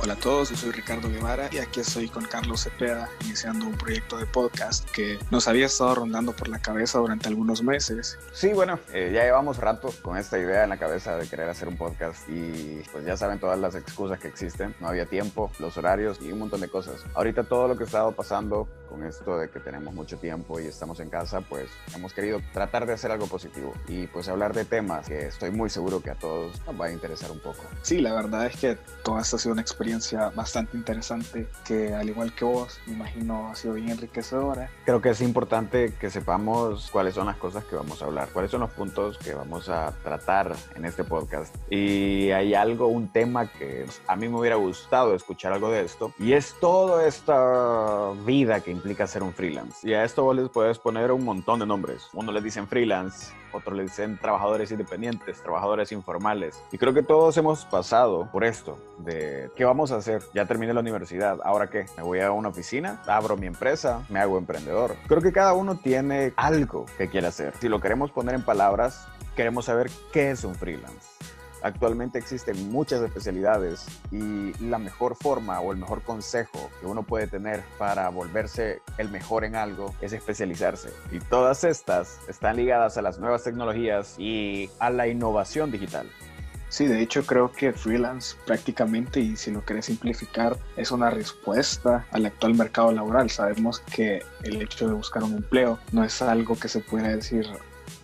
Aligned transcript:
Hola 0.00 0.12
a 0.12 0.16
todos, 0.16 0.50
yo 0.50 0.56
soy 0.56 0.70
Ricardo 0.70 1.08
Guevara 1.08 1.50
y 1.50 1.58
aquí 1.58 1.80
estoy 1.80 2.08
con 2.08 2.24
Carlos 2.24 2.62
Cepeda 2.62 3.08
iniciando 3.24 3.66
un 3.66 3.76
proyecto 3.76 4.16
de 4.16 4.26
podcast 4.26 4.88
que 4.90 5.18
nos 5.32 5.48
había 5.48 5.66
estado 5.66 5.96
rondando 5.96 6.32
por 6.36 6.46
la 6.46 6.60
cabeza 6.60 7.00
durante 7.00 7.26
algunos 7.26 7.64
meses. 7.64 8.16
Sí, 8.32 8.52
bueno, 8.52 8.78
eh, 8.92 9.10
ya 9.12 9.24
llevamos 9.24 9.56
rato 9.56 9.92
con 10.00 10.16
esta 10.16 10.38
idea 10.38 10.62
en 10.62 10.70
la 10.70 10.76
cabeza 10.76 11.16
de 11.16 11.26
querer 11.26 11.48
hacer 11.48 11.66
un 11.66 11.76
podcast 11.76 12.28
y 12.28 12.80
pues 12.92 13.04
ya 13.04 13.16
saben 13.16 13.40
todas 13.40 13.58
las 13.58 13.74
excusas 13.74 14.20
que 14.20 14.28
existen. 14.28 14.72
No 14.78 14.86
había 14.86 15.04
tiempo, 15.04 15.50
los 15.58 15.76
horarios 15.76 16.20
y 16.20 16.30
un 16.30 16.38
montón 16.38 16.60
de 16.60 16.68
cosas. 16.68 17.04
Ahorita 17.14 17.42
todo 17.42 17.66
lo 17.66 17.76
que 17.76 17.82
ha 17.82 17.86
estado 17.86 18.12
pasando 18.12 18.68
con 18.88 19.04
esto 19.04 19.36
de 19.36 19.50
que 19.50 19.58
tenemos 19.58 19.92
mucho 19.92 20.16
tiempo 20.16 20.60
y 20.60 20.66
estamos 20.66 21.00
en 21.00 21.10
casa, 21.10 21.40
pues 21.40 21.68
hemos 21.94 22.14
querido 22.14 22.40
tratar 22.52 22.86
de 22.86 22.92
hacer 22.94 23.10
algo 23.10 23.26
positivo 23.26 23.74
y 23.88 24.06
pues 24.06 24.28
hablar 24.28 24.54
de 24.54 24.64
temas 24.64 25.08
que 25.08 25.26
estoy 25.26 25.50
muy 25.50 25.68
seguro 25.68 26.00
que 26.00 26.10
a 26.10 26.14
todos 26.14 26.52
nos 26.66 26.80
va 26.80 26.86
a 26.86 26.92
interesar 26.92 27.32
un 27.32 27.40
poco. 27.40 27.64
Sí, 27.82 28.00
la 28.00 28.14
verdad 28.14 28.46
es 28.46 28.56
que 28.56 28.78
toda 29.02 29.20
esta 29.20 29.36
ha 29.36 29.38
sido 29.38 29.52
una 29.52 29.60
experiencia 29.60 29.87
bastante 30.34 30.76
interesante 30.76 31.48
que 31.64 31.94
al 31.94 32.08
igual 32.08 32.32
que 32.34 32.44
vos, 32.44 32.80
me 32.86 32.94
imagino 32.94 33.48
ha 33.48 33.54
sido 33.54 33.74
bien 33.74 33.90
enriquecedora. 33.90 34.70
Creo 34.84 35.00
que 35.00 35.10
es 35.10 35.20
importante 35.20 35.94
que 35.98 36.10
sepamos 36.10 36.90
cuáles 36.90 37.14
son 37.14 37.26
las 37.26 37.36
cosas 37.36 37.64
que 37.64 37.76
vamos 37.76 38.02
a 38.02 38.06
hablar, 38.06 38.28
cuáles 38.32 38.50
son 38.50 38.60
los 38.60 38.70
puntos 38.70 39.18
que 39.18 39.34
vamos 39.34 39.68
a 39.68 39.92
tratar 40.02 40.54
en 40.74 40.84
este 40.84 41.04
podcast. 41.04 41.54
Y 41.70 42.30
hay 42.30 42.54
algo, 42.54 42.88
un 42.88 43.08
tema 43.08 43.46
que 43.46 43.86
a 44.06 44.16
mí 44.16 44.28
me 44.28 44.38
hubiera 44.38 44.56
gustado 44.56 45.14
escuchar 45.14 45.52
algo 45.52 45.70
de 45.70 45.82
esto 45.82 46.12
y 46.18 46.32
es 46.32 46.54
toda 46.60 47.06
esta 47.06 48.12
vida 48.24 48.60
que 48.60 48.70
implica 48.70 49.06
ser 49.06 49.22
un 49.22 49.32
freelance. 49.32 49.88
Y 49.88 49.94
a 49.94 50.04
esto 50.04 50.24
vos 50.24 50.36
les 50.36 50.48
puedes 50.48 50.78
poner 50.78 51.12
un 51.12 51.24
montón 51.24 51.58
de 51.60 51.66
nombres. 51.66 52.08
Uno 52.12 52.32
le 52.32 52.40
dicen 52.40 52.66
freelance, 52.66 53.32
otros 53.52 53.76
le 53.76 53.84
dicen 53.84 54.18
trabajadores 54.18 54.70
independientes, 54.70 55.42
trabajadores 55.42 55.92
informales. 55.92 56.62
Y 56.72 56.78
creo 56.78 56.94
que 56.94 57.02
todos 57.02 57.36
hemos 57.36 57.64
pasado 57.64 58.28
por 58.30 58.44
esto, 58.44 58.78
de 58.98 59.50
qué 59.56 59.64
vamos 59.64 59.77
a 59.78 59.96
hacer. 59.96 60.22
Ya 60.34 60.44
terminé 60.46 60.74
la 60.74 60.80
universidad, 60.80 61.38
¿ahora 61.44 61.70
qué? 61.70 61.86
Me 61.96 62.02
voy 62.02 62.20
a 62.20 62.32
una 62.32 62.48
oficina, 62.48 63.00
abro 63.06 63.36
mi 63.36 63.46
empresa, 63.46 64.04
me 64.08 64.20
hago 64.20 64.36
emprendedor. 64.38 64.96
Creo 65.06 65.22
que 65.22 65.32
cada 65.32 65.52
uno 65.52 65.76
tiene 65.78 66.32
algo 66.36 66.86
que 66.98 67.08
quiere 67.08 67.28
hacer. 67.28 67.54
Si 67.60 67.68
lo 67.68 67.80
queremos 67.80 68.10
poner 68.10 68.34
en 68.34 68.42
palabras, 68.42 69.06
queremos 69.36 69.66
saber 69.66 69.88
qué 70.12 70.32
es 70.32 70.42
un 70.42 70.54
freelance. 70.54 71.18
Actualmente 71.62 72.18
existen 72.18 72.70
muchas 72.70 73.02
especialidades 73.02 73.86
y 74.12 74.52
la 74.64 74.78
mejor 74.78 75.16
forma 75.16 75.60
o 75.60 75.72
el 75.72 75.78
mejor 75.78 76.02
consejo 76.02 76.70
que 76.80 76.86
uno 76.86 77.02
puede 77.02 77.26
tener 77.26 77.62
para 77.78 78.08
volverse 78.10 78.80
el 78.96 79.10
mejor 79.10 79.44
en 79.44 79.56
algo 79.56 79.94
es 80.00 80.12
especializarse. 80.12 80.90
Y 81.10 81.18
todas 81.18 81.64
estas 81.64 82.20
están 82.28 82.56
ligadas 82.56 82.96
a 82.96 83.02
las 83.02 83.18
nuevas 83.18 83.42
tecnologías 83.42 84.14
y 84.18 84.70
a 84.78 84.90
la 84.90 85.08
innovación 85.08 85.70
digital. 85.70 86.08
Sí, 86.68 86.86
de 86.86 87.00
hecho 87.00 87.24
creo 87.24 87.50
que 87.50 87.72
freelance 87.72 88.36
prácticamente, 88.44 89.20
y 89.20 89.36
si 89.36 89.50
lo 89.50 89.64
querés 89.64 89.86
simplificar, 89.86 90.58
es 90.76 90.90
una 90.90 91.08
respuesta 91.08 92.06
al 92.10 92.26
actual 92.26 92.54
mercado 92.54 92.92
laboral. 92.92 93.30
Sabemos 93.30 93.80
que 93.80 94.22
el 94.42 94.60
hecho 94.60 94.86
de 94.86 94.94
buscar 94.94 95.22
un 95.24 95.34
empleo 95.34 95.78
no 95.92 96.04
es 96.04 96.20
algo 96.20 96.58
que 96.58 96.68
se 96.68 96.80
pueda 96.80 97.08
decir 97.08 97.46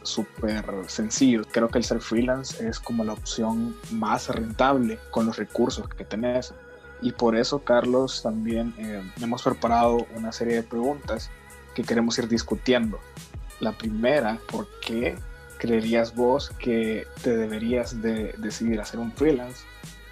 súper 0.03 0.65
sencillo. 0.87 1.43
Creo 1.51 1.69
que 1.69 1.79
el 1.79 1.85
ser 1.85 2.01
freelance 2.01 2.67
es 2.67 2.81
como 2.81 3.05
la 3.05 3.13
opción 3.13 3.77
más 3.91 4.29
rentable 4.29 4.99
con 5.11 5.27
los 5.27 5.37
recursos 5.37 5.89
que 5.89 6.05
tenés. 6.05 6.55
Y 7.03 7.13
por 7.13 7.37
eso, 7.37 7.63
Carlos, 7.65 8.23
también 8.23 8.75
eh, 8.79 9.03
hemos 9.21 9.43
preparado 9.43 10.07
una 10.17 10.33
serie 10.33 10.57
de 10.57 10.63
preguntas 10.63 11.31
que 11.75 11.83
queremos 11.83 12.19
ir 12.19 12.29
discutiendo. 12.29 12.99
La 13.61 13.73
primera, 13.73 14.39
¿por 14.51 14.69
qué 14.81 15.17
creerías 15.65 16.15
vos 16.15 16.51
que 16.59 17.07
te 17.23 17.35
deberías 17.35 18.03
de 18.03 18.35
decidir 18.37 18.83
hacer 18.83 19.01
un 19.01 19.11
freelance 19.13 19.65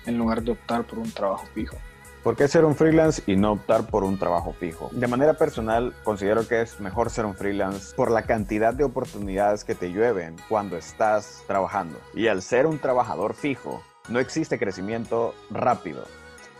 en 0.06 0.16
lugar 0.16 0.42
de 0.42 0.52
optar 0.52 0.84
por 0.84 0.98
un 0.98 1.12
trabajo 1.12 1.46
fijo? 1.52 1.76
¿Por 2.22 2.36
qué 2.36 2.48
ser 2.48 2.64
un 2.64 2.74
freelance 2.74 3.22
y 3.26 3.36
no 3.36 3.52
optar 3.52 3.86
por 3.86 4.02
un 4.02 4.18
trabajo 4.18 4.54
fijo? 4.58 4.88
De 4.92 5.06
manera 5.06 5.34
personal, 5.34 5.92
considero 6.04 6.48
que 6.48 6.62
es 6.62 6.80
mejor 6.80 7.10
ser 7.10 7.26
un 7.26 7.34
freelance 7.34 7.94
por 7.94 8.10
la 8.10 8.22
cantidad 8.22 8.72
de 8.72 8.84
oportunidades 8.84 9.62
que 9.62 9.74
te 9.74 9.92
llueven 9.92 10.36
cuando 10.48 10.78
estás 10.78 11.42
trabajando. 11.46 12.00
Y 12.14 12.28
al 12.28 12.40
ser 12.40 12.66
un 12.66 12.78
trabajador 12.78 13.34
fijo, 13.34 13.82
no 14.08 14.20
existe 14.20 14.58
crecimiento 14.58 15.34
rápido. 15.50 16.04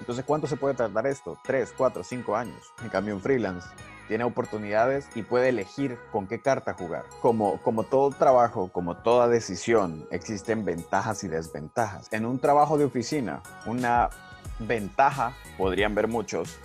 Entonces, 0.01 0.23
¿cuánto 0.27 0.47
se 0.47 0.59
puede 0.59 0.75
tardar 0.75 1.07
esto? 1.07 1.39
¿Tres, 1.43 1.73
cuatro, 1.75 2.05
cinco 2.05 2.37
años? 2.37 2.61
En 2.83 2.91
cambio, 2.91 3.15
un 3.15 3.23
freelance 3.23 3.67
tiene 4.13 4.25
oportunidades 4.25 5.09
y 5.15 5.23
puede 5.23 5.49
elegir 5.49 5.99
con 6.13 6.27
qué 6.27 6.39
carta 6.39 6.75
jugar. 6.75 7.07
Como, 7.23 7.63
como 7.63 7.85
todo 7.85 8.11
trabajo, 8.11 8.69
como 8.71 8.99
toda 8.99 9.27
decisión, 9.27 10.07
existen 10.11 10.67
ventajas 10.67 11.25
y 11.25 11.29
desventajas. 11.29 12.13
En 12.13 12.27
un 12.27 12.39
trabajo 12.39 12.77
de 12.77 12.85
oficina, 12.85 13.43
una 13.65 14.11
ventaja, 14.59 15.33
podrían 15.57 15.95
ver 15.95 16.09
muchos, 16.09 16.59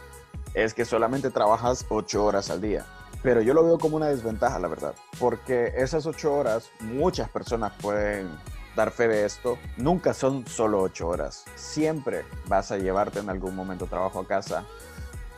es 0.53 0.73
que 0.73 0.83
solamente 0.83 1.29
trabajas 1.29 1.85
ocho 1.87 2.25
horas 2.25 2.49
al 2.49 2.59
día. 2.59 2.85
Pero 3.23 3.41
yo 3.41 3.53
lo 3.53 3.63
veo 3.63 3.77
como 3.79 3.95
una 3.95 4.07
desventaja, 4.07 4.59
la 4.59 4.67
verdad, 4.67 4.93
porque 5.17 5.71
esas 5.77 6.05
ocho 6.05 6.33
horas, 6.33 6.69
muchas 6.81 7.29
personas 7.29 7.71
pueden 7.81 8.27
dar 8.75 8.91
fe 8.91 9.07
de 9.07 9.23
esto, 9.23 9.57
nunca 9.77 10.13
son 10.13 10.45
solo 10.47 10.81
ocho 10.81 11.07
horas. 11.07 11.45
Siempre 11.55 12.25
vas 12.49 12.73
a 12.73 12.77
llevarte 12.77 13.19
en 13.19 13.29
algún 13.29 13.55
momento 13.55 13.85
trabajo 13.85 14.19
a 14.19 14.27
casa, 14.27 14.65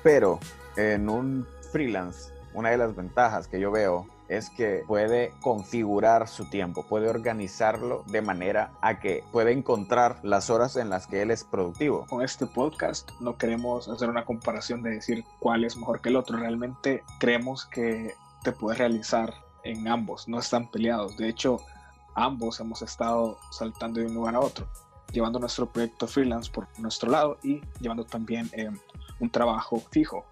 pero 0.01 0.39
en 0.75 1.07
un 1.07 1.45
freelance, 1.71 2.33
una 2.53 2.71
de 2.71 2.77
las 2.77 2.95
ventajas 2.95 3.47
que 3.47 3.59
yo 3.59 3.71
veo 3.71 4.07
es 4.27 4.49
que 4.51 4.83
puede 4.87 5.33
configurar 5.41 6.27
su 6.27 6.49
tiempo, 6.49 6.85
puede 6.87 7.09
organizarlo 7.09 8.03
de 8.07 8.21
manera 8.21 8.71
a 8.81 8.99
que 8.99 9.23
pueda 9.31 9.49
encontrar 9.49 10.19
las 10.23 10.49
horas 10.49 10.75
en 10.75 10.89
las 10.89 11.07
que 11.07 11.23
él 11.23 11.31
es 11.31 11.43
productivo. 11.43 12.05
Con 12.07 12.21
este 12.21 12.45
podcast 12.45 13.09
no 13.19 13.37
queremos 13.37 13.89
hacer 13.89 14.09
una 14.09 14.25
comparación 14.25 14.83
de 14.83 14.91
decir 14.91 15.25
cuál 15.39 15.63
es 15.63 15.75
mejor 15.75 16.01
que 16.01 16.09
el 16.09 16.15
otro, 16.15 16.37
realmente 16.37 17.03
creemos 17.19 17.65
que 17.65 18.13
te 18.43 18.51
puedes 18.51 18.77
realizar 18.77 19.33
en 19.63 19.87
ambos, 19.87 20.27
no 20.27 20.39
están 20.39 20.69
peleados. 20.69 21.17
De 21.17 21.27
hecho, 21.27 21.59
ambos 22.15 22.59
hemos 22.59 22.81
estado 22.81 23.37
saltando 23.51 23.99
de 23.99 24.05
un 24.05 24.13
lugar 24.13 24.35
a 24.35 24.39
otro, 24.39 24.67
llevando 25.11 25.39
nuestro 25.39 25.65
proyecto 25.65 26.07
freelance 26.07 26.51
por 26.51 26.67
nuestro 26.77 27.09
lado 27.09 27.37
y 27.43 27.61
llevando 27.79 28.05
también 28.05 28.49
eh, 28.53 28.69
un 29.19 29.29
trabajo 29.29 29.81
fijo. 29.91 30.25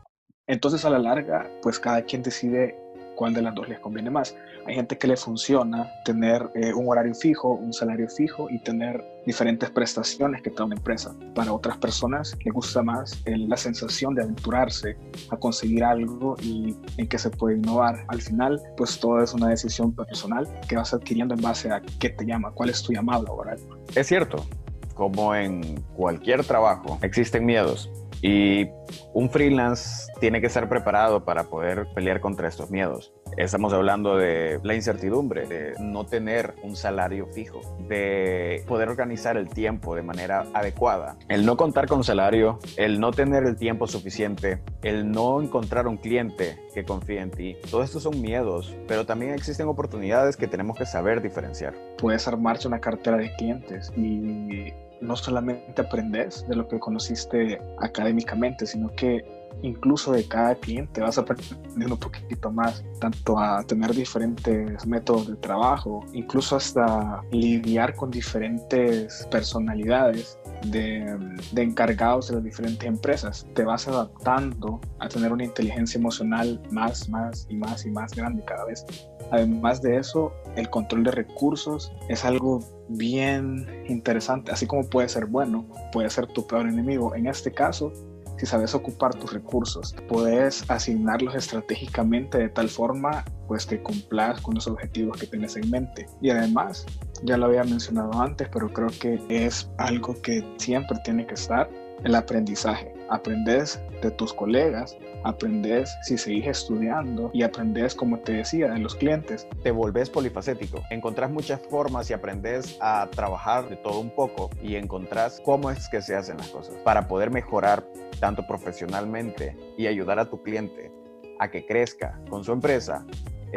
Entonces 0.48 0.86
a 0.86 0.90
la 0.90 1.00
larga, 1.00 1.50
pues 1.62 1.78
cada 1.78 2.02
quien 2.04 2.24
decide 2.24 2.80
cuál 3.18 3.34
de 3.34 3.42
las 3.42 3.54
dos 3.54 3.68
les 3.68 3.80
conviene 3.80 4.10
más. 4.10 4.34
Hay 4.66 4.76
gente 4.76 4.98
que 4.98 5.08
le 5.08 5.18
funciona 5.18 5.92
tener 6.06 6.50
eh, 6.56 6.74
un 6.74 6.88
horario 6.88 7.14
fijo, 7.14 7.52
un 7.52 7.74
salario 7.74 8.08
fijo 8.08 8.50
y 8.50 8.60
tener 8.60 9.04
diferentes 9.26 9.70
prestaciones 9.70 10.42
que 10.42 10.50
da 10.52 10.64
una 10.64 10.76
empresa. 10.76 11.14
Para 11.36 11.52
otras 11.52 11.78
personas 11.78 12.38
les 12.46 12.54
gusta 12.54 12.82
más 12.82 13.22
la 13.26 13.58
sensación 13.58 14.16
de 14.16 14.24
aventurarse 14.24 14.98
a 15.30 15.38
conseguir 15.38 15.84
algo 15.84 16.38
y 16.42 16.78
en 16.98 17.08
que 17.08 17.18
se 17.18 17.30
puede 17.30 17.58
innovar. 17.58 18.06
Al 18.08 18.22
final, 18.22 18.62
pues 18.78 18.98
todo 19.00 19.22
es 19.22 19.34
una 19.34 19.50
decisión 19.50 19.94
personal 19.94 20.48
que 20.70 20.78
vas 20.78 20.94
adquiriendo 20.94 21.34
en 21.34 21.42
base 21.42 21.70
a 21.72 21.82
qué 22.00 22.10
te 22.10 22.26
llama, 22.26 22.52
cuál 22.52 22.70
es 22.70 22.82
tu 22.82 22.94
llamado 22.94 23.24
laboral. 23.24 23.60
Es 23.96 24.08
cierto, 24.08 24.46
como 24.94 25.36
en 25.36 25.82
cualquier 25.96 26.46
trabajo, 26.46 27.00
existen 27.02 27.46
miedos 27.46 27.92
y 28.22 28.68
un 29.14 29.30
freelance 29.30 30.12
tiene 30.20 30.42
que 30.42 30.48
estar 30.48 30.68
preparado 30.70 31.24
para 31.24 31.46
poder 31.46 31.88
pelear 31.94 32.20
contra 32.20 32.48
estos 32.48 32.70
miedos. 32.70 33.14
Estamos 33.36 33.74
hablando 33.74 34.18
de 34.18 34.60
la 34.64 34.74
incertidumbre, 34.74 35.46
de 35.46 35.74
no 35.80 36.06
tener 36.06 36.56
un 36.64 36.76
salario 36.76 37.28
fijo, 37.28 37.62
de 37.88 38.64
poder 38.68 38.90
organizar 38.90 39.38
el 39.38 39.50
tiempo 39.50 39.96
de 39.96 40.02
manera 40.02 40.46
adecuada, 40.54 41.18
el 41.30 41.46
no 41.46 41.58
contar 41.58 41.88
con 41.88 42.04
salario, 42.04 42.60
el 42.78 43.00
no 43.00 43.12
tener 43.12 43.44
el 43.44 43.56
tiempo 43.56 43.86
suficiente, 43.86 44.60
el 44.82 45.12
no 45.12 45.42
encontrar 45.42 45.88
un 45.88 45.98
cliente 45.98 46.58
que 46.74 46.84
confíe 46.84 47.20
en 47.20 47.32
ti. 47.32 47.58
Todos 47.70 47.86
estos 47.86 48.04
son 48.04 48.22
miedos, 48.22 48.76
pero 48.88 49.06
también 49.06 49.34
existen 49.34 49.68
oportunidades 49.68 50.38
que 50.38 50.48
tenemos 50.48 50.78
que 50.78 50.86
saber 50.86 51.22
diferenciar. 51.22 51.76
Puedes 51.98 52.28
armarse 52.28 52.68
una 52.68 52.80
cartera 52.80 53.18
de 53.18 53.36
clientes 53.36 53.92
y 53.96 54.74
no 55.02 55.16
solamente 55.16 55.82
aprendes 55.82 56.48
de 56.48 56.56
lo 56.56 56.68
que 56.68 56.80
conociste 56.80 57.62
académicamente, 57.78 58.66
sino 58.66 58.94
que 58.96 59.26
incluso 59.62 60.12
de 60.12 60.28
cada 60.28 60.56
cliente 60.56 61.02
vas 61.02 61.18
aprendiendo 61.18 61.96
un 61.96 62.00
poquito 62.00 62.52
más, 62.52 62.84
tanto 63.00 63.40
a 63.40 63.64
tener 63.64 63.94
diferentes 63.94 64.86
métodos 64.86 65.28
de 65.28 65.36
trabajo, 65.38 66.06
incluso 66.14 66.56
hasta 66.56 67.22
lidiar 67.32 67.96
con 67.96 68.12
diferentes 68.12 69.28
personalidades 69.32 70.38
de, 70.68 71.18
de, 71.52 71.62
encargados 71.62 72.30
de 72.30 72.36
las 72.36 72.44
diferentes 72.44 72.88
empresas. 72.88 73.46
Te 73.54 73.64
vas 73.64 73.88
adaptando 73.88 74.80
a 75.00 75.08
tener 75.08 75.32
una 75.32 75.44
inteligencia 75.44 75.98
emocional 75.98 76.62
más, 76.72 77.10
más 77.10 77.46
y 77.50 77.56
más 77.56 77.86
y 77.86 77.92
más 77.92 78.14
grande 78.14 78.44
cada 78.46 78.66
vez. 78.66 78.86
Además 79.32 79.82
de 79.82 79.98
eso, 79.98 80.34
el 80.56 80.70
control 80.70 81.04
de 81.04 81.12
recursos 81.12 81.92
es 82.08 82.24
algo 82.24 82.62
bien 82.90 83.84
interesante, 83.88 84.52
así 84.52 84.66
como 84.66 84.84
puede 84.84 85.10
ser 85.10 85.26
bueno, 85.26 85.68
puede 85.92 86.10
ser 86.10 86.28
tu 86.28 86.48
peor 86.48 86.68
enemigo. 86.68 87.14
En 87.14 87.28
este 87.28 87.52
caso, 87.52 87.92
si 88.38 88.46
sabes 88.46 88.76
ocupar 88.76 89.14
tus 89.16 89.34
recursos, 89.34 89.96
puedes 90.08 90.70
asignarlos 90.70 91.36
estratégicamente 91.36 92.38
de 92.38 92.50
tal 92.50 92.70
forma 92.70 93.26
pues 93.48 93.66
que 93.66 93.82
cumplas 93.82 94.42
con 94.42 94.56
los 94.56 94.68
objetivos 94.68 95.18
que 95.18 95.28
tienes 95.28 95.56
en 95.56 95.70
mente. 95.70 96.06
Y 96.22 96.30
además, 96.30 96.86
ya 97.24 97.38
lo 97.38 97.48
había 97.48 97.64
mencionado 97.64 98.22
antes, 98.22 98.50
pero 98.50 98.72
creo 98.72 98.90
que 99.00 99.20
es 99.30 99.70
algo 99.78 100.22
que 100.22 100.44
siempre 100.58 100.98
tiene 101.04 101.26
que 101.26 101.36
estar, 101.36 101.70
el 102.04 102.16
aprendizaje. 102.16 102.94
Aprendes 103.10 103.80
de 104.02 104.12
tus 104.12 104.34
colegas, 104.34 104.98
aprendes 105.24 105.96
si 106.04 106.18
seguís 106.18 106.48
estudiando 106.48 107.32
y 107.34 107.44
aprendes, 107.44 107.96
como 107.96 108.20
te 108.20 108.34
decía, 108.34 108.70
de 108.70 108.80
los 108.80 108.96
clientes. 108.96 109.48
Te 109.64 109.72
volvés 109.72 110.10
polifacético, 110.10 110.84
encontrás 110.90 111.32
muchas 111.32 111.62
formas 111.70 112.10
y 112.10 112.14
aprendes 112.14 112.78
a 112.82 113.08
trabajar 113.12 113.70
de 113.70 113.78
todo 113.78 114.00
un 114.00 114.10
poco 114.10 114.50
y 114.62 114.76
encontrás 114.76 115.42
cómo 115.44 115.72
es 115.72 115.88
que 115.90 116.02
se 116.02 116.16
hacen 116.16 116.38
las 116.38 116.50
cosas 116.50 116.76
para 116.84 117.08
poder 117.08 117.32
mejorar 117.32 117.88
tanto 118.20 118.46
profesionalmente 118.46 119.56
y 119.78 119.88
ayudar 119.88 120.20
a 120.20 120.30
tu 120.30 120.42
cliente 120.42 120.92
a 121.40 121.50
que 121.50 121.66
crezca 121.66 122.20
con 122.30 122.44
su 122.44 122.52
empresa 122.52 123.06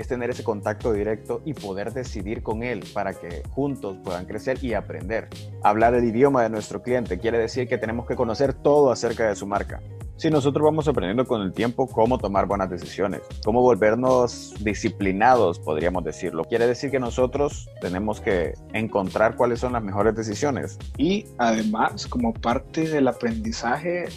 es 0.01 0.09
tener 0.09 0.31
ese 0.31 0.43
contacto 0.43 0.93
directo 0.93 1.43
y 1.45 1.53
poder 1.53 1.93
decidir 1.93 2.43
con 2.43 2.63
él 2.63 2.85
para 2.95 3.13
que 3.13 3.43
juntos 3.51 3.99
puedan 4.03 4.25
crecer 4.25 4.59
y 4.63 4.73
aprender. 4.73 5.29
Hablar 5.63 5.95
el 5.95 6.05
idioma 6.05 6.43
de 6.43 6.49
nuestro 6.49 6.83
cliente 6.83 7.19
quiere 7.19 7.39
decir 7.39 7.69
que 7.69 7.77
tenemos 7.77 8.07
que 8.07 8.17
conocer 8.17 8.55
todo 8.55 8.91
acerca 8.91 9.29
de 9.29 9.37
su 9.37 9.47
marca. 9.47 9.81
Si 10.21 10.29
nosotros 10.29 10.63
vamos 10.63 10.87
aprendiendo 10.87 11.25
con 11.25 11.41
el 11.41 11.53
tiempo 11.53 11.87
cómo 11.87 12.19
tomar 12.19 12.47
buenas 12.47 12.69
decisiones, 12.69 13.23
cómo 13.43 13.63
volvernos 13.63 14.55
disciplinados, 14.61 15.59
podríamos 15.59 16.05
decirlo, 16.05 16.45
quiere 16.45 16.67
decir 16.67 16.91
que 16.91 16.99
nosotros 16.99 17.71
tenemos 17.81 18.21
que 18.21 18.53
encontrar 18.75 19.37
cuáles 19.37 19.61
son 19.61 19.73
las 19.73 19.83
mejores 19.83 20.15
decisiones. 20.15 20.79
Y 20.99 21.25
además, 21.39 22.07
como 22.07 22.35
parte 22.35 22.87
del 22.87 23.09
aprendizaje, 23.09 24.09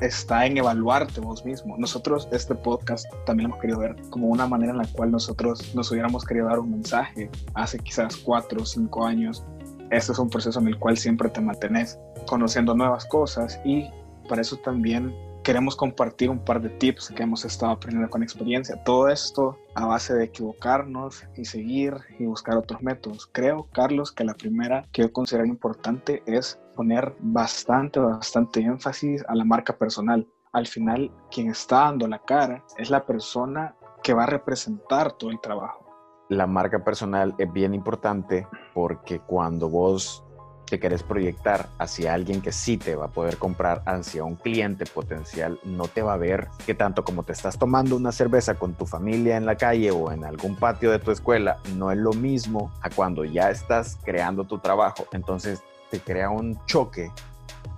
está 0.00 0.46
en 0.46 0.58
evaluarte 0.58 1.20
vos 1.20 1.44
mismo. 1.44 1.76
Nosotros 1.78 2.28
este 2.32 2.54
podcast 2.54 3.06
también 3.26 3.50
hemos 3.50 3.60
querido 3.60 3.78
ver 3.78 3.96
como 4.10 4.28
una 4.28 4.46
manera 4.46 4.72
en 4.72 4.78
la 4.78 4.86
cual 4.86 5.10
nosotros 5.10 5.74
nos 5.74 5.90
hubiéramos 5.90 6.24
querido 6.24 6.46
dar 6.46 6.58
un 6.58 6.70
mensaje 6.70 7.30
hace 7.54 7.78
quizás 7.78 8.16
cuatro 8.16 8.62
o 8.62 8.66
cinco 8.66 9.04
años. 9.04 9.44
Este 9.90 10.12
es 10.12 10.18
un 10.18 10.30
proceso 10.30 10.60
en 10.60 10.68
el 10.68 10.78
cual 10.78 10.96
siempre 10.96 11.28
te 11.30 11.40
mantenés 11.40 11.98
conociendo 12.26 12.74
nuevas 12.74 13.06
cosas 13.06 13.60
y 13.64 13.88
para 14.28 14.42
eso 14.42 14.56
también 14.56 15.14
queremos 15.48 15.76
compartir 15.76 16.28
un 16.28 16.44
par 16.44 16.60
de 16.60 16.68
tips 16.68 17.08
que 17.16 17.22
hemos 17.22 17.42
estado 17.42 17.72
aprendiendo 17.72 18.10
con 18.10 18.22
experiencia. 18.22 18.76
Todo 18.84 19.08
esto 19.08 19.58
a 19.74 19.86
base 19.86 20.12
de 20.12 20.24
equivocarnos 20.24 21.24
y 21.38 21.46
seguir 21.46 21.94
y 22.18 22.26
buscar 22.26 22.58
otros 22.58 22.82
métodos. 22.82 23.26
Creo, 23.32 23.66
Carlos, 23.72 24.12
que 24.12 24.24
la 24.24 24.34
primera 24.34 24.86
que 24.92 25.00
yo 25.00 25.10
considero 25.10 25.46
importante 25.46 26.22
es 26.26 26.60
poner 26.76 27.16
bastante, 27.20 27.98
bastante 27.98 28.60
énfasis 28.60 29.24
a 29.26 29.34
la 29.34 29.44
marca 29.44 29.74
personal. 29.78 30.28
Al 30.52 30.66
final, 30.66 31.10
quien 31.30 31.48
está 31.48 31.76
dando 31.84 32.06
la 32.08 32.18
cara 32.18 32.62
es 32.76 32.90
la 32.90 33.06
persona 33.06 33.74
que 34.02 34.12
va 34.12 34.24
a 34.24 34.26
representar 34.26 35.12
todo 35.12 35.30
el 35.30 35.40
trabajo. 35.40 35.86
La 36.28 36.46
marca 36.46 36.84
personal 36.84 37.34
es 37.38 37.50
bien 37.50 37.72
importante 37.72 38.46
porque 38.74 39.20
cuando 39.20 39.70
vos 39.70 40.22
te 40.68 40.78
querés 40.78 41.02
proyectar 41.02 41.68
hacia 41.78 42.14
alguien 42.14 42.40
que 42.40 42.52
sí 42.52 42.76
te 42.76 42.94
va 42.94 43.06
a 43.06 43.10
poder 43.10 43.38
comprar, 43.38 43.82
hacia 43.86 44.24
un 44.24 44.36
cliente 44.36 44.84
potencial, 44.86 45.58
no 45.64 45.88
te 45.88 46.02
va 46.02 46.14
a 46.14 46.16
ver 46.16 46.48
que 46.66 46.74
tanto 46.74 47.04
como 47.04 47.22
te 47.22 47.32
estás 47.32 47.58
tomando 47.58 47.96
una 47.96 48.12
cerveza 48.12 48.54
con 48.54 48.74
tu 48.74 48.86
familia 48.86 49.36
en 49.36 49.46
la 49.46 49.56
calle 49.56 49.90
o 49.90 50.12
en 50.12 50.24
algún 50.24 50.56
patio 50.56 50.90
de 50.90 50.98
tu 50.98 51.10
escuela, 51.10 51.58
no 51.76 51.90
es 51.90 51.98
lo 51.98 52.12
mismo 52.12 52.72
a 52.82 52.90
cuando 52.90 53.24
ya 53.24 53.50
estás 53.50 53.98
creando 54.04 54.44
tu 54.44 54.58
trabajo. 54.58 55.06
Entonces 55.12 55.62
te 55.90 56.00
crea 56.00 56.30
un 56.30 56.58
choque 56.66 57.10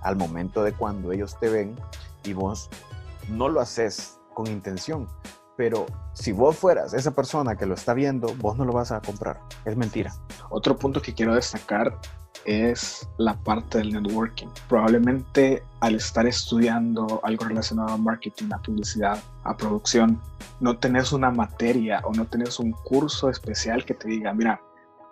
al 0.01 0.15
momento 0.15 0.63
de 0.63 0.73
cuando 0.73 1.11
ellos 1.11 1.37
te 1.39 1.49
ven 1.49 1.75
y 2.23 2.33
vos 2.33 2.69
no 3.29 3.49
lo 3.49 3.61
haces 3.61 4.19
con 4.33 4.47
intención. 4.47 5.07
Pero 5.57 5.85
si 6.13 6.31
vos 6.31 6.57
fueras 6.57 6.93
esa 6.93 7.11
persona 7.11 7.55
que 7.55 7.65
lo 7.65 7.75
está 7.75 7.93
viendo, 7.93 8.33
vos 8.37 8.57
no 8.57 8.65
lo 8.65 8.73
vas 8.73 8.91
a 8.91 9.01
comprar. 9.01 9.41
Es 9.65 9.75
mentira. 9.77 10.13
Otro 10.49 10.75
punto 10.75 11.01
que 11.01 11.13
quiero 11.13 11.35
destacar 11.35 11.99
es 12.45 13.07
la 13.17 13.35
parte 13.35 13.79
del 13.79 13.93
networking. 13.93 14.47
Probablemente 14.67 15.63
al 15.79 15.95
estar 15.95 16.25
estudiando 16.25 17.19
algo 17.23 17.45
relacionado 17.45 17.89
a 17.89 17.97
marketing, 17.97 18.49
a 18.53 18.59
publicidad, 18.59 19.21
a 19.43 19.55
producción, 19.55 20.19
no 20.59 20.77
tenés 20.77 21.11
una 21.11 21.31
materia 21.31 22.01
o 22.03 22.13
no 22.13 22.25
tenés 22.25 22.59
un 22.59 22.71
curso 22.71 23.29
especial 23.29 23.85
que 23.85 23.93
te 23.93 24.07
diga, 24.07 24.33
mira, 24.33 24.61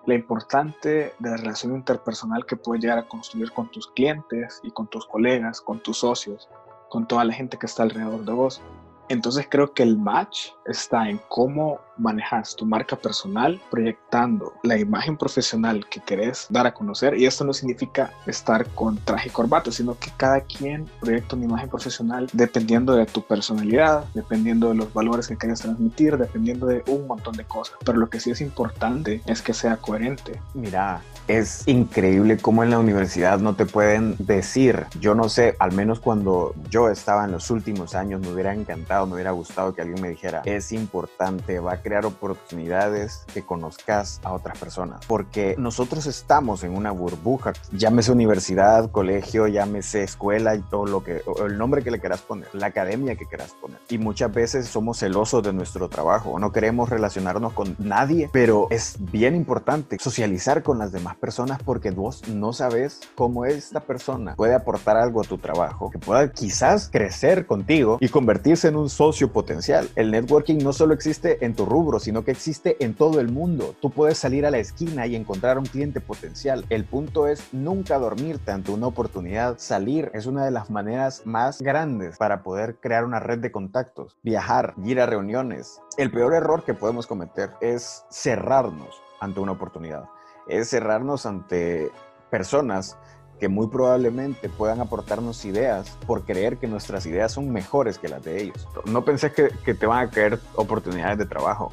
la 0.06 0.16
importante 0.16 1.14
de 1.20 1.30
la 1.30 1.38
relación 1.38 1.76
interpersonal 1.76 2.46
que 2.46 2.56
puedes 2.56 2.82
llegar 2.82 2.98
a 2.98 3.08
construir 3.08 3.52
con 3.52 3.70
tus 3.70 3.88
clientes 3.88 4.60
y 4.64 4.72
con 4.72 4.88
tus 4.88 5.06
colegas, 5.06 5.62
con 5.62 5.80
tus 5.80 6.00
socios, 6.00 6.48
con 6.90 7.08
toda 7.08 7.24
la 7.26 7.34
gente 7.34 7.58
que 7.58 7.66
está 7.66 7.84
alrededor 7.84 8.26
de 8.26 8.32
vos. 8.32 8.62
Entonces 9.10 9.48
creo 9.50 9.74
que 9.74 9.84
el 9.84 9.98
match 9.98 10.50
está 10.66 11.10
en 11.10 11.20
cómo 11.30 11.80
manejas 12.00 12.56
tu 12.56 12.66
marca 12.66 12.96
personal 12.96 13.60
proyectando 13.70 14.54
la 14.64 14.78
imagen 14.78 15.18
profesional 15.18 15.86
que 15.90 16.00
querés 16.00 16.48
dar 16.50 16.66
a 16.68 16.74
conocer 16.74 17.18
y 17.18 17.26
esto 17.26 17.44
no 17.44 17.54
significa 17.54 18.12
estar 18.26 18.66
con 18.68 18.98
traje 18.98 19.30
y 19.30 19.32
corbata, 19.32 19.72
sino 19.72 19.98
que 19.98 20.12
cada 20.18 20.42
quien 20.42 20.86
proyecta 21.00 21.36
una 21.36 21.46
imagen 21.46 21.70
profesional 21.70 22.28
dependiendo 22.34 22.94
de 22.94 23.06
tu 23.06 23.22
personalidad, 23.22 24.06
dependiendo 24.14 24.70
de 24.70 24.76
los 24.76 24.94
valores 24.94 25.28
que 25.28 25.38
quieres 25.38 25.60
transmitir, 25.62 26.18
dependiendo 26.18 26.68
de 26.68 26.84
un 26.88 27.08
montón 27.08 27.36
de 27.36 27.44
cosas. 27.44 27.78
Pero 27.86 27.98
lo 27.98 28.10
que 28.10 28.20
sí 28.20 28.32
es 28.32 28.42
importante 28.42 29.22
es 29.26 29.42
que 29.42 29.54
sea 29.54 29.78
coherente. 29.78 30.42
Mira, 30.54 31.02
es 31.28 31.68
increíble 31.68 32.38
cómo 32.38 32.64
en 32.64 32.72
la 32.72 32.80
universidad 32.80 33.40
no 33.40 33.56
te 33.56 33.66
pueden 33.66 34.16
decir, 34.18 34.86
yo 35.00 35.16
no 35.16 35.30
sé, 35.30 35.56
al 35.60 35.72
menos 35.74 36.00
cuando 36.00 36.54
yo 36.70 36.90
estaba 36.90 37.26
en 37.26 37.32
los 37.32 37.52
últimos 37.52 37.96
años 37.96 38.22
me 38.22 38.32
hubiera 38.32 38.54
encantado, 38.54 39.06
me 39.06 39.14
hubiera 39.14 39.32
gustado 39.32 39.74
que 39.74 39.82
alguien 39.82 40.02
me 40.02 40.10
dijera, 40.10 40.42
es 40.46 40.72
importante, 40.72 41.60
va 41.60 41.74
a 41.74 41.82
crear 41.90 42.06
oportunidades 42.06 43.24
que 43.34 43.42
conozcas 43.42 44.22
a 44.24 44.32
otras 44.34 44.60
personas, 44.60 45.04
porque 45.08 45.56
nosotros 45.58 46.06
estamos 46.06 46.64
en 46.64 46.78
una 46.78 46.92
burbuja, 46.92 47.54
llámese 47.72 48.12
universidad, 48.12 48.92
colegio, 48.92 49.48
llámese 49.48 50.04
escuela 50.04 50.54
y 50.54 50.62
todo 50.62 50.86
lo 50.86 51.04
que, 51.04 51.24
el 51.44 51.58
nombre 51.58 51.82
que 51.82 51.90
le 51.90 52.00
quieras 52.00 52.22
poner, 52.22 52.48
la 52.54 52.68
academia 52.68 53.16
que 53.16 53.26
quieras 53.26 53.56
poner. 53.60 53.80
Y 53.90 53.98
muchas 53.98 54.32
veces 54.32 54.68
somos 54.68 55.00
celosos 55.00 55.42
de 55.42 55.52
nuestro 55.52 55.90
trabajo, 55.90 56.38
no 56.38 56.52
queremos 56.52 56.90
relacionarnos 56.90 57.54
con 57.54 57.76
nadie, 57.80 58.30
pero 58.32 58.68
es 58.70 58.96
bien 59.00 59.36
importante 59.36 59.98
socializar 60.00 60.62
con 60.62 60.78
las 60.78 60.92
demás 60.92 61.16
personas 61.16 61.58
porque 61.64 61.90
vos 61.90 62.22
no 62.28 62.54
sabes 62.54 63.00
cómo 63.16 63.46
esta 63.46 63.80
persona 63.80 64.36
puede 64.36 64.54
aportar 64.54 64.96
algo 64.96 65.22
a 65.22 65.24
tu 65.24 65.40
trabajo, 65.40 65.90
que 65.90 65.98
pueda 65.98 66.32
quizás 66.32 66.88
crecer 66.92 67.48
contigo 67.48 67.98
y 68.00 68.10
convertirse 68.10 68.68
en 68.68 68.76
un 68.76 68.92
socio 68.92 69.34
potencial. 69.34 69.90
El 69.96 70.12
networking 70.12 70.60
no 70.60 70.72
solo 70.72 70.94
existe 70.94 71.44
en 71.44 71.56
tu 71.56 71.66
rubro, 71.66 71.79
sino 72.00 72.26
que 72.26 72.32
existe 72.32 72.76
en 72.84 72.94
todo 72.94 73.20
el 73.22 73.30
mundo. 73.30 73.74
Tú 73.82 73.90
puedes 73.90 74.18
salir 74.18 74.46
a 74.46 74.52
la 74.52 74.58
esquina 74.58 75.08
y 75.08 75.16
encontrar 75.16 75.58
un 75.58 75.66
cliente 75.66 76.02
potencial. 76.02 76.66
El 76.70 76.84
punto 76.84 77.26
es 77.26 77.54
nunca 77.54 77.98
dormirte 77.98 78.52
ante 78.52 78.72
una 78.72 78.88
oportunidad. 78.88 79.58
Salir 79.58 80.12
es 80.14 80.26
una 80.26 80.44
de 80.44 80.52
las 80.52 80.70
maneras 80.70 81.22
más 81.26 81.62
grandes 81.62 82.18
para 82.18 82.44
poder 82.44 82.76
crear 82.82 83.06
una 83.06 83.22
red 83.22 83.40
de 83.40 83.54
contactos. 83.54 84.18
Viajar, 84.24 84.74
ir 84.84 85.00
a 85.00 85.06
reuniones. 85.06 85.80
El 85.98 86.12
peor 86.12 86.34
error 86.34 86.66
que 86.66 86.74
podemos 86.74 87.08
cometer 87.08 87.52
es 87.62 88.04
cerrarnos 88.10 89.02
ante 89.22 89.40
una 89.40 89.54
oportunidad. 89.54 90.04
Es 90.48 90.70
cerrarnos 90.70 91.26
ante 91.26 91.92
personas 92.30 92.98
que 93.40 93.48
muy 93.48 93.68
probablemente 93.68 94.50
puedan 94.50 94.82
aportarnos 94.82 95.46
ideas 95.46 95.98
por 96.06 96.24
creer 96.24 96.58
que 96.58 96.68
nuestras 96.68 97.06
ideas 97.06 97.32
son 97.32 97.52
mejores 97.52 97.98
que 97.98 98.10
las 98.10 98.24
de 98.24 98.42
ellos. 98.42 98.68
No 98.86 99.06
pensé 99.06 99.32
que, 99.32 99.74
te 99.74 99.86
van 99.86 100.08
a 100.08 100.10
caer 100.12 100.40
oportunidades 100.56 101.18
de 101.18 101.26
trabajo. 101.26 101.72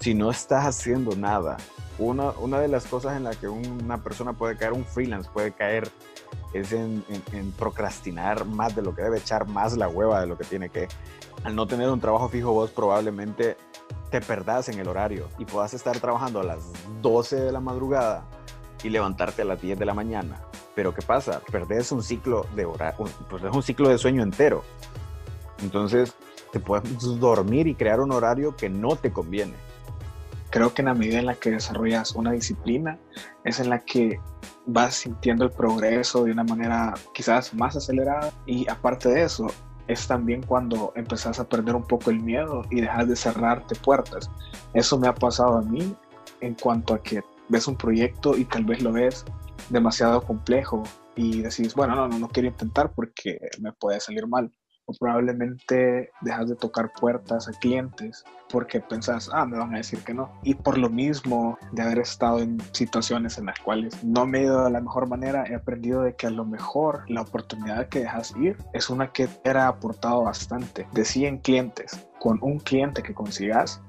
Si 0.00 0.14
no 0.14 0.30
estás 0.30 0.66
haciendo 0.66 1.14
nada, 1.16 1.56
una, 1.98 2.30
una 2.32 2.60
de 2.60 2.68
las 2.68 2.86
cosas 2.86 3.16
en 3.16 3.24
las 3.24 3.36
que 3.36 3.48
una 3.48 4.02
persona 4.02 4.32
puede 4.32 4.56
caer, 4.56 4.72
un 4.72 4.84
freelance 4.84 5.30
puede 5.32 5.52
caer, 5.52 5.88
es 6.52 6.72
en, 6.72 7.04
procrastinar 7.58 8.44
más 8.44 8.74
de 8.74 8.82
lo 8.82 8.94
que 8.94 9.02
debe, 9.02 9.18
echar 9.18 9.46
más 9.46 9.76
la 9.76 9.88
hueva 9.88 10.20
de 10.20 10.26
lo 10.26 10.36
que 10.36 10.44
tiene 10.44 10.68
que. 10.68 10.88
Al 11.44 11.54
no 11.54 11.66
tener 11.66 11.88
un 11.88 12.00
trabajo 12.00 12.28
fijo, 12.28 12.52
vos 12.52 12.70
probablemente 12.70 13.56
te 14.10 14.20
perdás 14.20 14.68
en 14.68 14.78
el 14.78 14.88
horario 14.88 15.28
y 15.38 15.44
puedas 15.44 15.74
estar 15.74 15.98
trabajando 16.00 16.40
a 16.40 16.44
las 16.44 16.72
12 17.02 17.36
de 17.36 17.52
la 17.52 17.60
madrugada 17.60 18.24
y 18.82 18.88
levantarte 18.88 19.42
a 19.42 19.44
las 19.44 19.60
10 19.60 19.78
de 19.78 19.84
la 19.84 19.94
mañana 19.94 20.45
pero 20.76 20.94
¿qué 20.94 21.00
pasa? 21.00 21.40
Perdés 21.50 21.90
un 21.90 22.02
ciclo 22.02 22.46
de 22.54 22.66
hora, 22.66 22.94
un, 22.98 23.08
pues 23.30 23.42
un 23.42 23.62
ciclo 23.62 23.88
de 23.88 23.96
sueño 23.96 24.22
entero. 24.22 24.62
Entonces, 25.62 26.14
te 26.52 26.60
puedes 26.60 27.00
dormir 27.18 27.66
y 27.66 27.74
crear 27.74 27.98
un 27.98 28.12
horario 28.12 28.54
que 28.54 28.68
no 28.68 28.94
te 28.94 29.10
conviene. 29.10 29.54
Creo 30.50 30.74
que 30.74 30.82
en 30.82 30.86
la 30.86 30.94
medida 30.94 31.18
en 31.18 31.26
la 31.26 31.34
que 31.34 31.50
desarrollas 31.50 32.12
una 32.12 32.30
disciplina, 32.32 32.98
es 33.42 33.58
en 33.58 33.70
la 33.70 33.78
que 33.80 34.20
vas 34.66 34.96
sintiendo 34.96 35.44
el 35.44 35.50
progreso 35.50 36.24
de 36.24 36.32
una 36.32 36.44
manera 36.44 36.92
quizás 37.14 37.54
más 37.54 37.74
acelerada. 37.74 38.30
Y 38.44 38.68
aparte 38.68 39.08
de 39.08 39.22
eso, 39.22 39.46
es 39.88 40.06
también 40.06 40.42
cuando 40.42 40.92
empezás 40.94 41.40
a 41.40 41.48
perder 41.48 41.74
un 41.74 41.84
poco 41.84 42.10
el 42.10 42.20
miedo 42.20 42.64
y 42.70 42.82
dejas 42.82 43.08
de 43.08 43.16
cerrarte 43.16 43.76
puertas. 43.76 44.30
Eso 44.74 44.98
me 44.98 45.08
ha 45.08 45.14
pasado 45.14 45.56
a 45.56 45.62
mí 45.62 45.96
en 46.42 46.54
cuanto 46.54 46.92
a 46.92 47.02
que 47.02 47.22
ves 47.48 47.66
un 47.66 47.76
proyecto 47.76 48.36
y 48.36 48.44
tal 48.44 48.64
vez 48.64 48.82
lo 48.82 48.92
ves 48.92 49.24
demasiado 49.70 50.22
complejo 50.22 50.82
y 51.16 51.42
decís, 51.42 51.74
bueno, 51.74 51.94
no, 51.94 52.08
no, 52.08 52.18
no 52.18 52.28
quiero 52.28 52.48
intentar 52.48 52.92
porque 52.94 53.38
me 53.60 53.72
puede 53.72 54.00
salir 54.00 54.26
mal. 54.26 54.52
o 54.88 54.92
probablemente 55.00 56.10
dejas 56.20 56.48
de 56.48 56.54
tocar 56.54 56.92
puertas 56.92 57.48
a 57.48 57.52
clientes 57.58 58.24
porque 58.48 58.80
pensás, 58.80 59.28
ah, 59.32 59.44
me 59.44 59.58
van 59.58 59.74
a 59.74 59.78
decir 59.78 59.98
que 60.04 60.14
no. 60.14 60.30
Y 60.42 60.54
por 60.54 60.78
lo 60.78 60.88
mismo 60.88 61.58
de 61.72 61.82
haber 61.82 61.98
estado 61.98 62.38
en 62.38 62.58
situaciones 62.72 63.38
en 63.38 63.46
las 63.46 63.58
cuales 63.58 64.02
no 64.04 64.26
me 64.26 64.38
he 64.38 64.42
ido 64.44 64.64
de 64.64 64.70
la 64.70 64.80
mejor 64.80 65.08
manera, 65.08 65.44
he 65.48 65.54
aprendido 65.54 66.02
de 66.02 66.14
que 66.14 66.28
a 66.28 66.30
lo 66.30 66.44
mejor 66.44 67.04
la 67.08 67.22
oportunidad 67.22 67.88
que 67.88 68.00
dejas 68.00 68.34
ir 68.36 68.56
es 68.72 68.88
una 68.88 69.12
que 69.12 69.26
te 69.26 69.50
ha 69.50 69.68
aportado 69.68 70.22
bastante. 70.22 70.86
De 70.92 71.04
100 71.04 71.38
clientes, 71.38 72.08
con 72.20 72.38
un 72.42 72.58
cliente 72.60 73.02
que 73.02 73.14
consigas, 73.14 73.82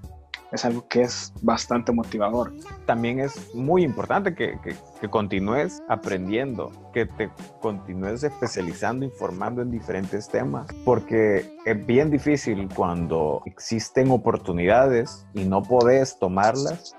es 0.52 0.66
algo 0.66 0.88
que 0.88 1.02
es 1.02 1.34
bastante 1.42 1.92
motivador. 1.92 2.54
También 2.86 3.20
es 3.20 3.54
muy 3.54 3.84
importante 3.84 4.36
que, 4.36 4.58
que, 4.62 5.10
continúes 5.10 5.82
aprendiendo, 5.88 6.72
que 6.94 7.06
te 7.06 7.30
continúes 7.62 8.24
especializando, 8.24 9.06
informando 9.06 9.62
en 9.62 9.72
diferentes 9.72 10.28
temas, 10.28 10.68
porque 10.84 11.50
es 11.66 11.86
bien 11.86 12.10
difícil 12.10 12.68
cuando 12.76 13.42
existen 13.46 14.12
oportunidades 14.12 15.26
y 15.34 15.46
no 15.46 15.62
podés 15.64 16.18
tomarlas 16.20 16.96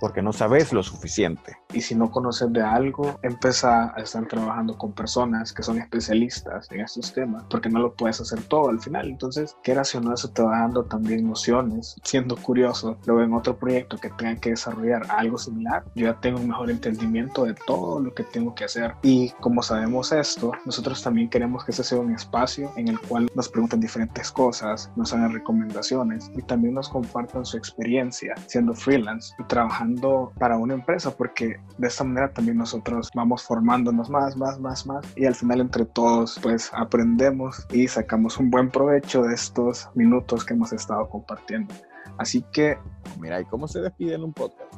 porque 0.00 0.22
no 0.22 0.32
sabes 0.32 0.72
lo 0.72 0.82
suficiente. 0.82 1.56
Y 1.72 1.82
si 1.82 1.94
no 1.94 2.10
conoces 2.10 2.52
de 2.52 2.62
algo, 2.62 3.18
empieza 3.22 3.94
a 3.94 4.00
estar 4.00 4.26
trabajando 4.26 4.76
con 4.76 4.92
personas 4.92 5.52
que 5.52 5.62
son 5.62 5.78
especialistas 5.78 6.70
en 6.72 6.80
estos 6.80 7.12
temas, 7.12 7.44
porque 7.50 7.68
no 7.68 7.78
lo 7.78 7.94
puedes 7.94 8.20
hacer 8.20 8.42
todo 8.44 8.70
al 8.70 8.80
final. 8.80 9.08
Entonces, 9.08 9.56
quieras 9.62 9.94
o 9.94 10.00
no, 10.00 10.14
eso 10.14 10.30
te 10.30 10.42
va 10.42 10.60
dando 10.60 10.84
también 10.84 11.28
nociones. 11.28 11.96
Siendo 12.02 12.36
curioso, 12.36 12.98
luego 13.06 13.22
en 13.22 13.34
otro 13.34 13.56
proyecto 13.56 13.98
que 13.98 14.10
tenga 14.10 14.36
que 14.36 14.50
desarrollar 14.50 15.02
algo 15.10 15.38
similar, 15.38 15.84
yo 15.94 16.06
ya 16.06 16.20
tengo 16.20 16.40
un 16.40 16.48
mejor 16.48 16.70
entendimiento 16.70 17.44
de 17.44 17.54
todo 17.54 18.00
lo 18.00 18.14
que 18.14 18.24
tengo 18.24 18.54
que 18.54 18.64
hacer. 18.64 18.94
Y 19.02 19.30
como 19.40 19.62
sabemos 19.62 20.12
esto, 20.12 20.52
nosotros 20.64 21.02
también 21.02 21.28
queremos 21.28 21.64
que 21.64 21.72
ese 21.72 21.84
sea 21.84 21.98
un 21.98 22.12
espacio 22.12 22.72
en 22.76 22.88
el 22.88 22.98
cual 22.98 23.28
nos 23.34 23.48
pregunten 23.48 23.80
diferentes 23.80 24.32
cosas, 24.32 24.90
nos 24.96 25.12
hagan 25.12 25.32
recomendaciones 25.32 26.30
y 26.36 26.42
también 26.42 26.74
nos 26.74 26.88
compartan 26.88 27.44
su 27.44 27.56
experiencia 27.56 28.34
siendo 28.46 28.74
freelance 28.74 29.34
y 29.38 29.44
trabajando 29.44 29.89
para 30.38 30.56
una 30.56 30.74
empresa, 30.74 31.16
porque 31.16 31.60
de 31.78 31.88
esta 31.88 32.04
manera 32.04 32.32
también 32.32 32.56
nosotros 32.56 33.10
vamos 33.14 33.42
formándonos 33.42 34.10
más, 34.10 34.36
más, 34.36 34.58
más, 34.60 34.86
más, 34.86 35.06
y 35.16 35.26
al 35.26 35.34
final 35.34 35.60
entre 35.60 35.84
todos 35.84 36.38
pues 36.42 36.70
aprendemos 36.74 37.66
y 37.72 37.88
sacamos 37.88 38.38
un 38.38 38.50
buen 38.50 38.70
provecho 38.70 39.22
de 39.22 39.34
estos 39.34 39.88
minutos 39.94 40.44
que 40.44 40.54
hemos 40.54 40.72
estado 40.72 41.08
compartiendo. 41.08 41.74
Así 42.18 42.44
que... 42.52 42.76
Mira, 43.18 43.40
¿y 43.40 43.44
cómo 43.46 43.66
se 43.66 43.80
despide 43.80 44.14
en 44.14 44.24
un 44.24 44.32
podcast? 44.32 44.74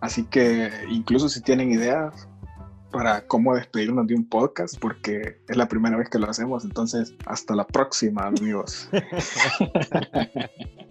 Así 0.00 0.24
que 0.24 0.70
incluso 0.88 1.28
si 1.28 1.40
tienen 1.40 1.72
ideas 1.72 2.28
para 2.94 3.26
cómo 3.26 3.56
despedirnos 3.56 4.06
de 4.06 4.14
un 4.14 4.28
podcast, 4.28 4.78
porque 4.78 5.40
es 5.48 5.56
la 5.56 5.66
primera 5.66 5.96
vez 5.96 6.08
que 6.08 6.20
lo 6.20 6.30
hacemos, 6.30 6.64
entonces 6.64 7.12
hasta 7.26 7.56
la 7.56 7.66
próxima, 7.66 8.22
amigos. 8.28 8.88